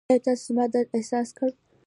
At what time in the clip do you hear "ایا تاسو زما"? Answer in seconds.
0.09-0.65